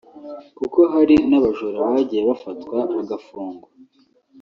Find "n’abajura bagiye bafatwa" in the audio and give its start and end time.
1.29-2.77